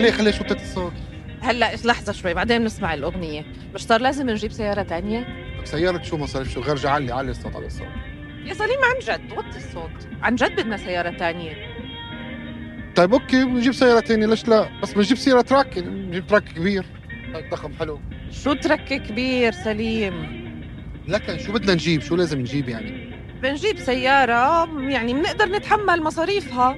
[0.00, 0.92] خليه خليه شو الصوت.
[1.42, 3.44] هلا لحظة شوي بعدين نسمع الأغنية.
[3.74, 5.26] مش صار لازم نجيب سيارة تانية؟
[5.64, 7.86] سيارة شو مصاريف شو غير جعلي علي الصوت على الصوت.
[8.44, 10.08] يا سليم عن جد وطي الصوت.
[10.22, 11.52] عن جد بدنا سيارة تانية.
[12.96, 16.84] طيب okay بنجيب سيارة تانية ليش لا؟ بس بنجيب سيارة truck بنجيب truck كبير.
[17.50, 18.00] ضخم حلو.
[18.30, 20.40] شو truck كبير سليم؟
[21.08, 23.10] لكن شو بدنا نجيب؟ شو لازم نجيب يعني؟
[23.42, 26.76] بنجيب سيارة يعني بنقدر نتحمل مصاريفها.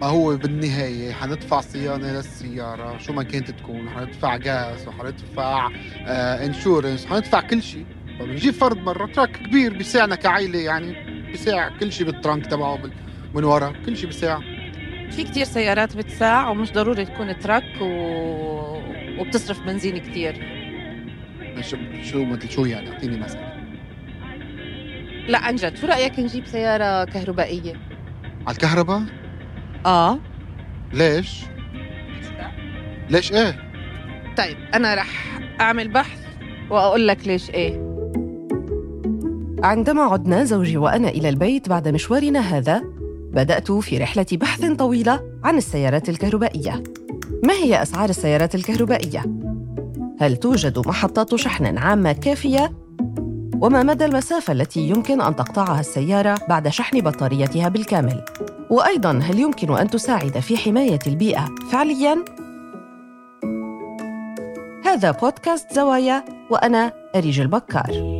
[0.00, 5.70] ما هو بالنهاية حندفع صيانة للسيارة شو ما كانت تكون حندفع غاز وحندفع
[6.06, 7.86] آه insurance حندفع كل شيء.
[8.18, 10.96] فبنجيب فرد مرة truck كبير بيساعنا كعائلة يعني
[11.32, 12.78] بيساع كل شيء بال trunk تبعه
[13.34, 14.40] من ورا كل شيء بيساع.
[15.10, 17.86] في كتير سيارات بتساع ومش ضروري تكون truck و...
[19.20, 20.56] وبتصرف بنزين كتير.
[21.60, 23.38] شو شو مثل شو يعني؟ اعطيني مثل.
[25.28, 27.72] لا عن جد شو رأيك نجيب سيارة كهربائية؟
[28.46, 29.02] على الكهرباء؟
[29.86, 30.18] آه.
[30.92, 31.44] ليش؟
[33.10, 33.56] ليش إيه؟
[34.38, 36.18] طيب أنا رح أعمل بحث
[36.70, 37.86] وأقول لك ليش إيه.
[39.62, 42.82] عندما عدنا زوجي وأنا إلى البيت بعد مشوارنا هذا
[43.32, 46.82] بدأت في رحلة بحث طويلة عن السيارات الكهربائية.
[47.44, 49.24] ما هي أسعار السيارات الكهربائية؟
[50.20, 52.72] هل توجد محطات شحن عامة كافية؟
[53.60, 58.24] وما مدى المسافة التي يمكن أن تقطعها السيارة بعد شحن بطاريتها بالكامل؟
[58.70, 62.24] وأيضا هل يمكن أن تساعد في حماية البيئة فعليا
[64.84, 68.16] هذا بودكاست زوايا وأنا أريج البكار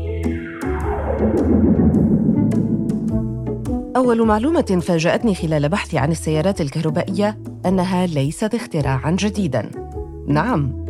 [3.97, 9.71] أول معلومة فاجأتني خلال بحثي عن السيارات الكهربائية أنها ليست اختراعاً جديداً.
[10.29, 10.87] نعم.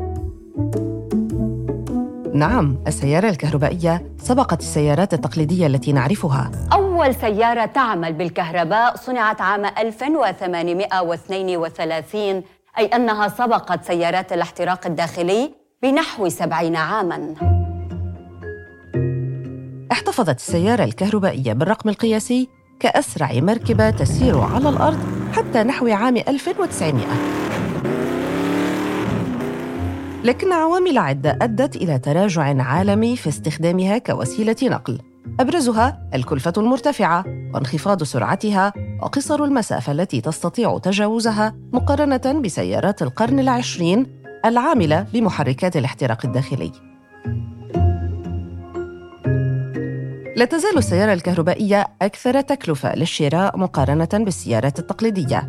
[2.35, 6.51] نعم، السيارة الكهربائية سبقت السيارات التقليدية التي نعرفها.
[6.97, 12.43] أول سيارة تعمل بالكهرباء صنعت عام 1832
[12.79, 15.51] أي أنها سبقت سيارات الاحتراق الداخلي
[15.83, 17.35] بنحو 70 عاماً.
[19.93, 22.49] احتفظت السيارة الكهربائية بالرقم القياسي
[22.81, 24.99] كأسرع مركبة تسير على الأرض
[25.33, 27.05] حتى نحو عام 1900
[30.25, 34.99] لكن عوامل عدة أدت إلى تراجع عالمي في استخدامها كوسيلة نقل
[35.41, 38.73] أبرزها الكلفة المرتفعة وانخفاض سرعتها
[39.03, 44.07] وقصر المسافة التي تستطيع تجاوزها مقارنة بسيارات القرن العشرين
[44.45, 46.73] العاملة بمحركات الاحتراق الداخلي
[50.37, 55.49] لا تزال السيارة الكهربائية أكثر تكلفة للشراء مقارنة بالسيارات التقليدية،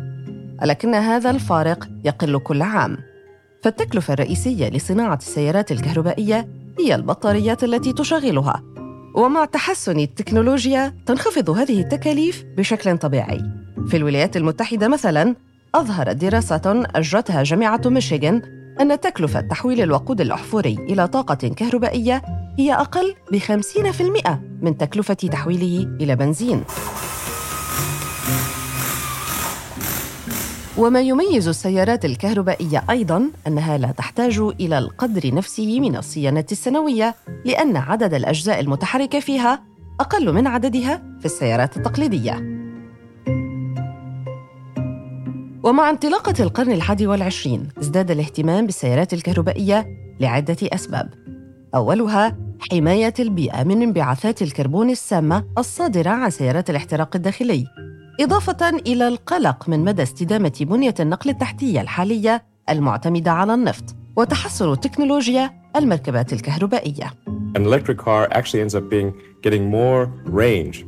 [0.62, 2.98] ولكن هذا الفارق يقل كل عام.
[3.62, 8.62] فالتكلفة الرئيسية لصناعة السيارات الكهربائية هي البطاريات التي تشغلها،
[9.18, 13.40] ومع تحسن التكنولوجيا تنخفض هذه التكاليف بشكل طبيعي.
[13.88, 15.34] في الولايات المتحدة مثلاً،
[15.74, 18.42] أظهرت دراسة أجرتها جامعة ميشيغان
[18.80, 22.22] أن تكلفة تحويل الوقود الأحفوري إلى طاقة كهربائية
[22.58, 26.64] هي أقل ب 50% من تكلفة تحويله إلى بنزين.
[30.78, 37.76] وما يميز السيارات الكهربائية أيضاً أنها لا تحتاج إلى القدر نفسه من الصيانة السنوية لأن
[37.76, 39.62] عدد الأجزاء المتحركة فيها
[40.00, 42.58] أقل من عددها في السيارات التقليدية.
[45.62, 49.86] ومع انطلاقة القرن الحادي والعشرين ازداد الاهتمام بالسيارات الكهربائية
[50.20, 51.14] لعدة أسباب
[51.74, 52.36] أولها
[52.70, 57.66] حماية البيئة من انبعاثات الكربون السامة الصادرة عن سيارات الاحتراق الداخلي
[58.20, 63.84] إضافة إلى القلق من مدى استدامة بنية النقل التحتية الحالية المعتمدة على النفط
[64.16, 67.12] وتحسن تكنولوجيا المركبات الكهربائية.
[67.56, 69.12] An electric car actually ends up being
[69.42, 70.84] getting more range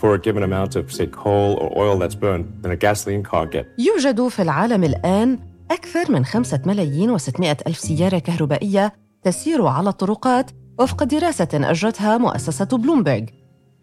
[0.00, 3.46] for a given amount of say coal or oil that's burned than a gasoline car
[3.46, 3.66] get.
[3.78, 5.38] يوجد في العالم الآن
[5.70, 12.78] أكثر من خمسة ملايين وستمائة ألف سيارة كهربائية تسير على الطرقات وفق دراسة أجرتها مؤسسة
[12.78, 13.22] بلومبرغ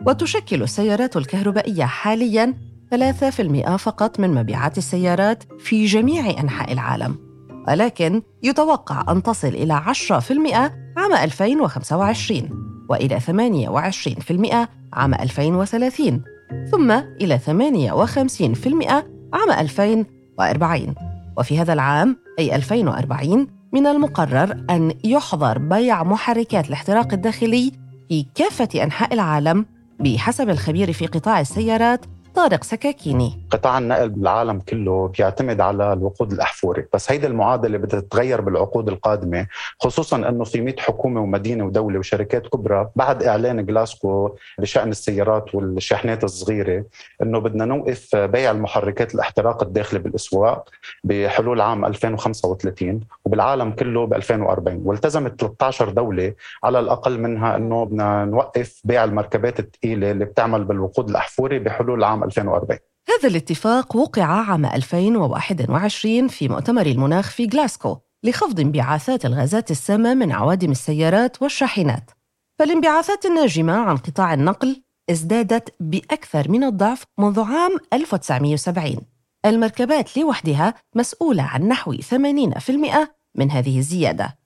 [0.05, 7.17] وتشكل السيارات الكهربائية حالياً 3% فقط من مبيعات السيارات في جميع أنحاء العالم.
[7.67, 12.49] ولكن يتوقع أن تصل إلى 10% عام 2025
[12.89, 16.23] وإلى 28% عام 2030
[16.71, 18.91] ثم إلى 58%
[19.33, 20.95] عام 2040
[21.37, 27.71] وفي هذا العام أي 2040 من المقرر أن يحظر بيع محركات الاحتراق الداخلي
[28.09, 29.65] في كافة أنحاء العالم
[29.99, 32.05] بحسب الخبير في قطاع السيارات
[32.35, 33.39] طارق سكاكيني.
[33.49, 36.85] قطاع النقل بالعالم كله بيعتمد على الوقود الأحفوري.
[36.93, 39.47] بس هيدي المعادلة بدها تتغير بالعقود القادمة
[39.79, 46.23] خصوصا إنه في 100 حكومة ومدينة ودولة وشركات كبرى بعد إعلان جلاسكو بشان السيارات والشاحنات
[46.23, 46.83] الصغيرة
[47.21, 50.69] إنه بدنا نوقف بيع المحركات الاحتراق الداخلي بالأسواق
[51.03, 56.33] بحلول عام 2035 وبالعالم كله ب 2040 والتزمت 13 دولة
[56.63, 62.20] على الأقل منها إنه بدنا نوقف بيع المركبات الثقيله اللي بتعمل بالوقود الأحفوري بحلول عام
[62.23, 62.79] 2040
[63.09, 70.31] هذا الاتفاق وقع عام 2021 في مؤتمر المناخ في غلاسكو لخفض انبعاثات الغازات السامة من
[70.31, 72.11] عوادم السيارات والشاحنات.
[72.59, 78.97] فالانبعاثات الناجمة عن قطاع النقل ازدادت بأكثر من الضعف منذ عام 1970
[79.45, 82.71] المركبات لوحدها مسؤولة عن نحو 80%
[83.35, 84.37] من هذه الزيادة.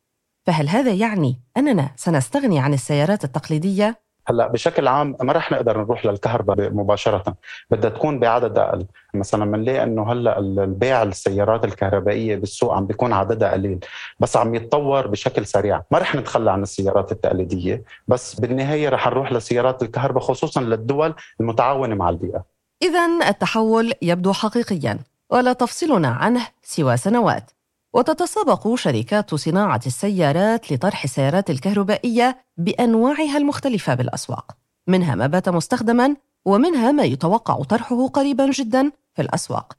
[0.46, 6.06] فهل هذا يعني أننا سنستغني عن السيارات التقليدية؟ هلأ بشكل عام ما رح نقدر نروح
[6.06, 7.36] للكهرباء مباشرة.
[7.70, 8.86] بدها تكون بعدد أقل.
[9.14, 13.80] مثلا بنلاقي إنه هلأ البيع السيارات الكهربائية بالسوق عم بيكون عددها قليل
[14.20, 15.82] بس عم يتطور بشكل سريع.
[15.92, 21.96] ما رح نتخلى عن السيارات التقليدية بس بالنهاية رح نروح لسيارات الكهرباء خصوصا للدول المتعاونة
[21.96, 22.44] مع البيئة.
[22.82, 25.00] إذا التحول يبدو حقيقيا
[25.30, 27.52] ولا تفصلنا عنه سوى سنوات.
[27.96, 34.58] وتتسابق شركات صناعة السيارات لطرح السيارات الكهربائية بأنواعها المختلفة بالأسواق.
[34.88, 36.16] منها ما بات مستخدما
[36.46, 39.74] ومنها ما يتوقع طرحه قريبا جدا في الأسواق.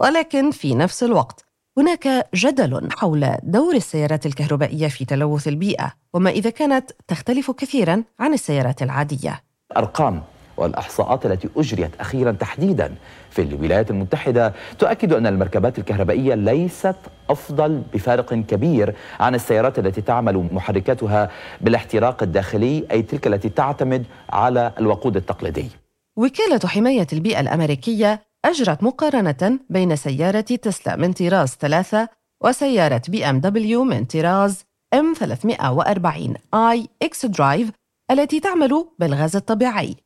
[0.00, 1.44] ولكن في نفس الوقت
[1.78, 8.32] هناك جدل حول دور السيارات الكهربائية في تلوث البيئة وما إذا كانت تختلف كثيرا عن
[8.34, 9.42] السيارات العادية.
[9.76, 10.22] أرقام
[10.58, 12.94] والإحصاءات التي أجريت أخيرا تحديدا
[13.30, 16.96] في الولايات المتحدة تؤكد أن المركبات الكهربائية ليست
[17.30, 24.72] أفضل بفارق كبير عن السيارات التي تعمل محركاتها بالاحتراق الداخلي أي تلك التي تعتمد على
[24.78, 25.70] الوقود التقليدي.
[26.16, 32.08] وكالة حماية البيئة الأمريكية أجرت مقارنة بين سيارة تسلا من طراز ثلاثة
[32.40, 34.64] وسيارة بي إم دبليو من طراز
[34.94, 37.70] إم 340 آي إكس درايف
[38.10, 39.96] التي تعمل بالغاز الطبيعي.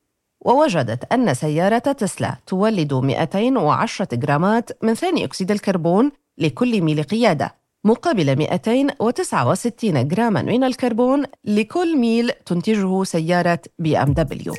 [0.45, 7.55] ووجدت أن سيارة تسلا تولد 210 جرامات من ثاني أكسيد الكربون لكل ميل قيادة
[7.85, 14.55] مقابل 269 جراما من الكربون لكل ميل تنتجه سيارة بي إم دبليو.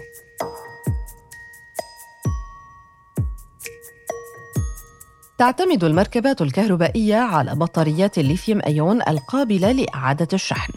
[5.38, 10.74] تعتمد المركبات الكهربائية على بطاريات الليثيوم أيون القابلة لإعادة الشحن.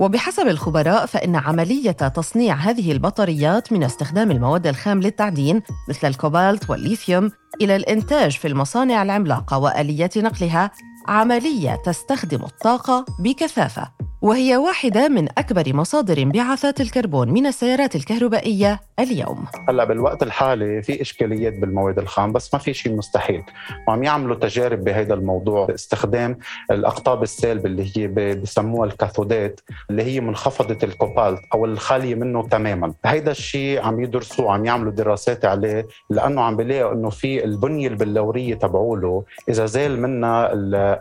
[0.00, 7.30] وبحسب الخبراء فإن عملية تصنيع هذه البطاريات من استخدام المواد الخام للتعدين مثل الكوبالت والليثيوم
[7.62, 10.70] إلى الإنتاج في المصانع العملاقة وآليات نقلها
[11.08, 13.99] عملية تستخدم الطاقة بكثافة.
[14.22, 19.44] وهي واحدة من أكبر مصادر انبعاثات الكربون من السيارات الكهربائية اليوم.
[19.68, 23.42] هلا بالوقت الحالي في إشكاليات بالمواد الخام بس ما في شيء مستحيل.
[23.88, 26.38] وعم يعملوا تجارب بهذا الموضوع باستخدام
[26.70, 32.94] الأقطاب السالبة اللي هي بسموها الكاثودات اللي هي منخفضة الكوبالت أو الخالية منه تماما.
[33.04, 38.54] هيدا الشيء عم يدرسوا عم يعملوا دراسات عليه لأنه عم بيلاقوا أنه في البنية البلورية
[38.54, 40.50] تبعوله إذا زال منها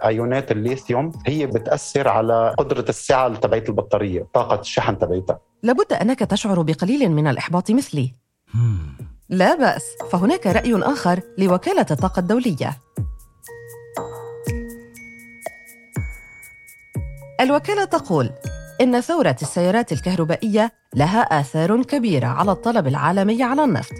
[0.07, 6.61] آيونات الليثيوم هي بتأثر على قدرة السعه تبعت البطارية طاقة الشحن تبعتها لابد أنك تشعر
[6.61, 8.13] بقليل من الإحباط مثلي.
[9.29, 12.77] لا بأس فهناك رأي آخر لوكالة الطاقة الدولية.
[17.41, 18.29] الوكالة تقول
[18.81, 23.93] إن ثورة السيارات الكهربائية لها آثار كبيرة على الطلب العالمي على النفط.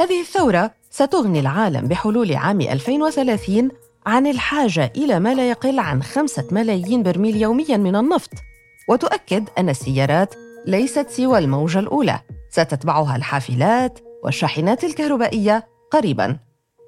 [0.00, 3.70] هذه الثورة ستغني العالم بحلول عام 2030
[4.06, 8.30] عن الحاجة إلى ما لا يقل عن خمسة ملايين برميل يومياً من النفط.
[8.88, 10.34] وتؤكد أن السيارات
[10.66, 12.20] ليست سوى الموجة الأولى.
[12.50, 16.38] ستتبعها الحافلات والشاحنات الكهربائية قريباً.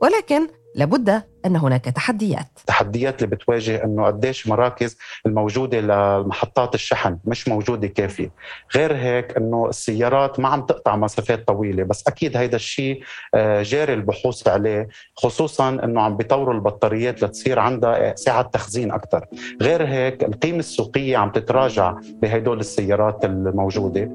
[0.02, 2.46] ولكن لابد أن هناك تحديات.
[2.60, 8.30] التحديات اللي بتواجه إنه قديش مراكز الموجودة لمحطات الشحن مش موجودة كافية.
[8.76, 13.02] غير هيك إنه السيارات ما عم تقطع مسافات طويلة بس أكيد هيدا الشيء
[13.34, 19.26] آه، جاري البحوث عليه خصوصا إنه عم بيطوروا البطاريات لتصير عندها سعه تخزين أكثر
[19.62, 24.10] غير هيك القيمة السوقية عم تتراجع بهدول السيارات الموجودة.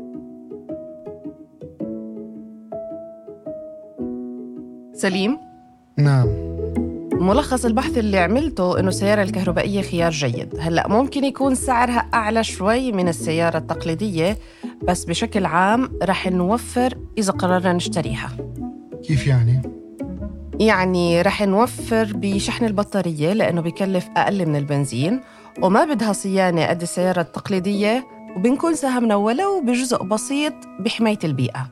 [4.94, 5.38] سليم؟
[5.98, 6.53] نعم.
[7.22, 12.92] ملخص البحث اللي عملته إنه السيارة الكهربائية خيار جيد، هلأ ممكن يكون سعرها أعلى شوي
[12.92, 14.38] من السيارة التقليدية
[14.84, 18.30] بس بشكل عام رح نوفر إذا قررنا نشتريها.
[19.08, 19.62] كيف يعني؟
[20.60, 25.22] يعني رح نوفر بشحن البطارية لأنه بكلف أقل من البنزين
[25.62, 31.70] وما بدها صيانة قد السيارة التقليدية وبنكون ساهمنا ولو بجزء بسيط بحماية البيئة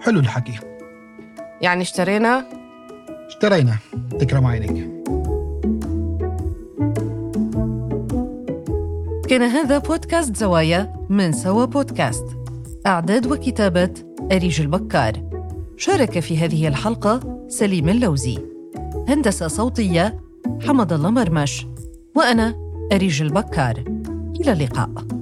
[0.00, 0.58] حلو الحكي
[1.60, 2.65] يعني اشترينا
[3.28, 3.76] اشترينا
[4.20, 4.96] تكرم عينك
[9.28, 12.24] كان هذا بودكاست زوايا من سوا بودكاست.
[12.86, 13.90] إعداد وكتابة
[14.32, 15.12] أريج البكار.
[15.76, 18.38] شارك في هذه الحلقة سليم اللوزي.
[19.08, 20.20] هندسة صوتية
[20.66, 21.66] حمد الله مرمش.
[22.14, 22.54] وأنا
[22.92, 23.84] أريج البكار.
[24.40, 25.15] إلى اللقاء.